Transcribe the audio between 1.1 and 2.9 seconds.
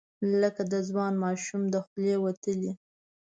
ماښام، د خولې وتلې،